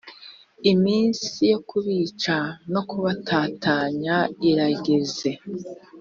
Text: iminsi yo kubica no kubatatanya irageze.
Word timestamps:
iminsi 0.71 1.37
yo 1.51 1.59
kubica 1.69 2.35
no 2.73 2.81
kubatatanya 2.89 4.15
irageze. 4.49 5.31